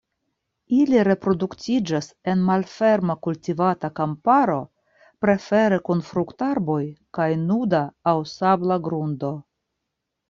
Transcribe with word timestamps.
Ili 0.75 1.01
reproduktiĝas 1.07 2.07
en 2.33 2.39
malferma 2.47 3.15
kultivata 3.27 3.91
kamparo, 3.99 4.57
prefere 5.27 5.79
kun 5.91 6.01
fruktarboj 6.11 6.81
kaj 7.19 7.31
nuda 7.45 7.87
aŭ 8.15 8.19
sabla 8.37 8.83
grundo. 8.89 9.33